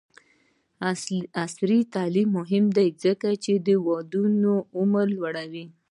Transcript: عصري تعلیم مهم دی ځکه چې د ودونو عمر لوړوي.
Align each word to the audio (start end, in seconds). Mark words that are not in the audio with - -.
عصري 1.43 1.79
تعلیم 1.95 2.27
مهم 2.37 2.65
دی 2.77 2.87
ځکه 3.03 3.29
چې 3.43 3.53
د 3.65 3.67
ودونو 3.87 4.53
عمر 4.77 5.05
لوړوي. 5.17 5.65